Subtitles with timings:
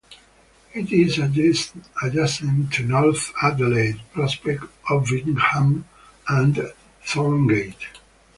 [0.73, 5.85] It is adjacent to North Adelaide, Prospect, Ovingham
[6.27, 6.73] and
[7.05, 7.99] Thorngate.